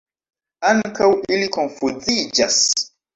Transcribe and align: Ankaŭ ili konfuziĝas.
Ankaŭ 0.69 1.09
ili 1.35 1.49
konfuziĝas. 1.57 2.57